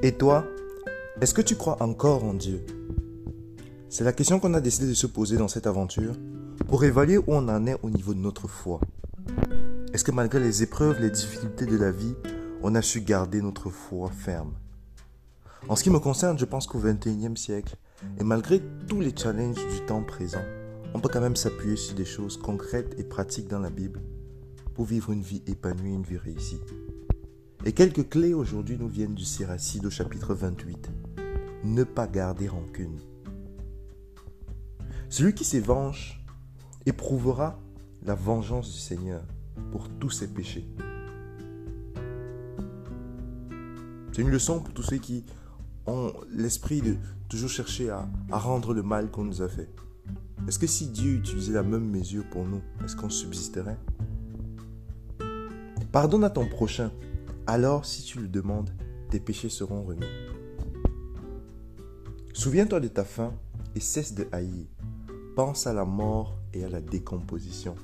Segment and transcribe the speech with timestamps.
[0.00, 0.46] Et toi,
[1.20, 2.64] est-ce que tu crois encore en Dieu?
[3.88, 6.14] C'est la question qu'on a décidé de se poser dans cette aventure
[6.68, 8.80] pour évaluer où on en est au niveau de notre foi.
[9.92, 12.14] Est-ce que malgré les épreuves, les difficultés de la vie,
[12.62, 14.52] on a su garder notre foi ferme?
[15.68, 17.74] En ce qui me concerne, je pense qu'au XXIe siècle,
[18.20, 20.44] et malgré tous les challenges du temps présent,
[20.94, 24.00] on peut quand même s'appuyer sur des choses concrètes et pratiques dans la Bible
[24.74, 26.60] pour vivre une vie épanouie, une vie réussie.
[27.64, 30.90] Et quelques clés aujourd'hui nous viennent du Siracide au chapitre 28.
[31.64, 32.98] Ne pas garder rancune.
[35.08, 36.24] Celui qui s'évenge
[36.86, 37.58] éprouvera
[38.04, 39.22] la vengeance du Seigneur
[39.72, 40.68] pour tous ses péchés.
[44.12, 45.24] C'est une leçon pour tous ceux qui
[45.86, 46.96] ont l'esprit de
[47.28, 49.68] toujours chercher à, rendre le mal qu'on nous a fait.
[50.46, 53.78] Est-ce que si Dieu utilisait la même mesure pour nous, est-ce qu'on subsisterait?
[55.92, 56.90] Pardonne à ton prochain,
[57.48, 58.70] alors si tu le demandes,
[59.10, 60.04] tes péchés seront remis.
[62.34, 63.32] Souviens-toi de ta faim
[63.74, 64.66] et cesse de haïr.
[65.34, 67.74] Pense à la mort et à la décomposition.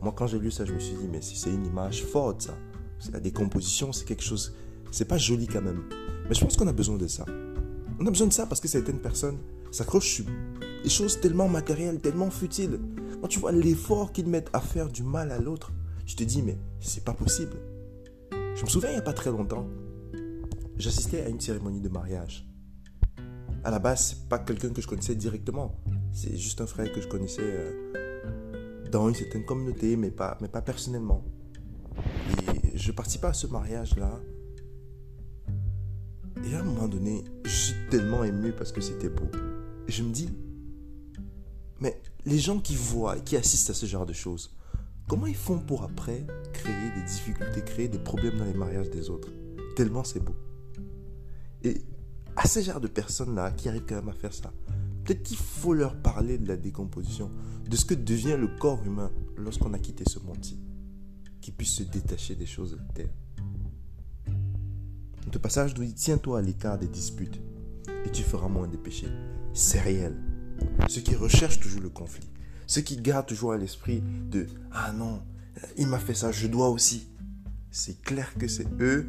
[0.00, 2.42] Moi, quand j'ai lu ça, je me suis dit, mais si c'est une image forte,
[2.42, 2.54] ça.
[3.12, 4.54] La décomposition, c'est quelque chose.
[4.90, 5.82] C'est pas joli quand même.
[6.26, 7.26] Mais je pense qu'on a besoin de ça.
[8.00, 9.38] On a besoin de ça parce que certaines personnes
[9.70, 10.24] s'accrochent sur
[10.82, 12.80] des choses tellement matérielles, tellement futiles.
[13.20, 15.72] Quand tu vois l'effort qu'ils mettent à faire du mal à l'autre,
[16.06, 17.58] je te dis, mais c'est pas possible.
[18.56, 19.68] Je me souviens il n'y a pas très longtemps,
[20.78, 22.48] j'assistais à une cérémonie de mariage.
[23.62, 25.78] À la base, c'est pas quelqu'un que je connaissais directement.
[26.10, 31.22] C'est juste un frère que je connaissais euh, dans une certaine communauté, mais pas, personnellement.
[32.48, 34.20] Et je participais à ce mariage-là
[36.42, 39.28] et à un moment donné, je suis tellement ému parce que c'était beau.
[39.86, 40.30] Et je me dis,
[41.80, 44.56] mais les gens qui voient et qui assistent à ce genre de choses,
[45.08, 46.26] comment ils font pour après
[46.66, 49.28] créer des difficultés, créer des problèmes dans les mariages des autres
[49.76, 50.34] Tellement c'est beau.
[51.62, 51.82] Et
[52.34, 54.52] à ce genre de personnes-là qui arrivent quand même à faire ça,
[55.04, 57.30] peut-être qu'il faut leur parler de la décomposition,
[57.68, 60.58] de ce que devient le corps humain lorsqu'on a quitté ce monde-ci,
[61.40, 63.10] qu'ils puissent se détacher des choses de la terre.
[65.32, 67.38] Ce passage Tiens-toi à l'écart des disputes
[68.06, 69.08] et tu feras moins de péchés.
[69.52, 70.16] C'est réel.
[70.88, 72.30] Ceux qui recherchent toujours le conflit,
[72.66, 75.20] ceux qui gardent toujours à l'esprit de Ah non,
[75.76, 77.08] il m'a fait ça, je dois aussi.
[77.70, 79.06] C'est clair que c'est eux.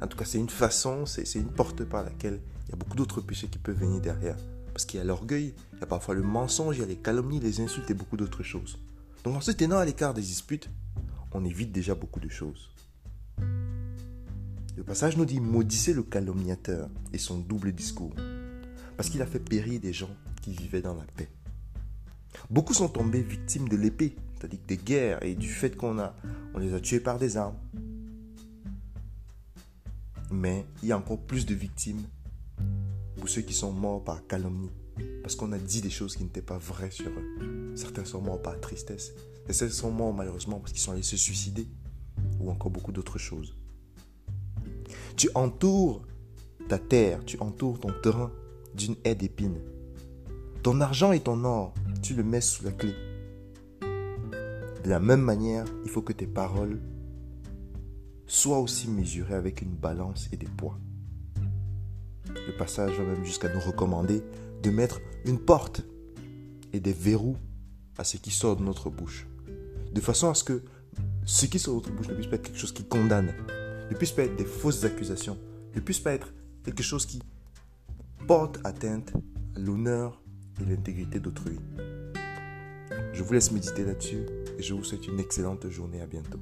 [0.00, 2.96] En tout cas, c'est une façon, c'est une porte par laquelle il y a beaucoup
[2.96, 4.36] d'autres péchés qui peuvent venir derrière.
[4.72, 6.96] Parce qu'il y a l'orgueil, il y a parfois le mensonge, il y a les
[6.96, 8.78] calomnies, les insultes et beaucoup d'autres choses.
[9.24, 10.70] Donc en se tenant à l'écart des disputes,
[11.32, 12.70] on évite déjà beaucoup de choses.
[14.76, 18.14] Le passage nous dit maudissez le calomniateur et son double discours,
[18.96, 21.30] parce qu'il a fait périr des gens qui vivaient dans la paix.
[22.50, 26.14] Beaucoup sont tombés victimes de l'épée, c'est-à-dire des guerres et du fait qu'on a,
[26.54, 27.56] on les a tués par des armes.
[30.30, 32.02] Mais il y a encore plus de victimes
[33.16, 34.70] pour ceux qui sont morts par calomnie,
[35.22, 37.72] parce qu'on a dit des choses qui n'étaient pas vraies sur eux.
[37.74, 39.12] Certains sont morts par tristesse,
[39.48, 41.66] et certains sont morts malheureusement parce qu'ils sont allés se suicider,
[42.40, 43.56] ou encore beaucoup d'autres choses.
[45.16, 46.02] Tu entoures
[46.68, 48.30] ta terre, tu entoures ton terrain
[48.74, 49.60] d'une haie d'épines.
[50.62, 51.72] Ton argent et ton or,
[52.02, 52.92] tu le mets sous la clé.
[54.86, 56.78] De la même manière, il faut que tes paroles
[58.28, 60.78] soient aussi mesurées avec une balance et des poids.
[62.28, 64.22] Le passage va même jusqu'à nous recommander
[64.62, 65.82] de mettre une porte
[66.72, 67.36] et des verrous
[67.98, 69.26] à ce qui sort de notre bouche.
[69.92, 70.62] De façon à ce que
[71.24, 73.34] ce qui sort de notre bouche ne puisse pas être quelque chose qui condamne,
[73.90, 75.36] ne puisse pas être des fausses accusations,
[75.74, 76.32] ne puisse pas être
[76.62, 77.20] quelque chose qui
[78.28, 79.12] porte atteinte
[79.56, 80.22] à l'honneur
[80.60, 81.58] et l'intégrité d'autrui.
[83.12, 84.26] Je vous laisse méditer là-dessus
[84.58, 86.00] et je vous souhaite une excellente journée.
[86.00, 86.38] À bientôt.